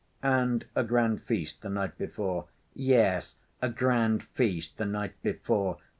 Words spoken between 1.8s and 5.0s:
before?" "Yes, a grand feast the